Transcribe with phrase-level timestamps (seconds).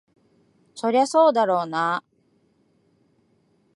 [0.73, 2.03] そりゃそうだろうな。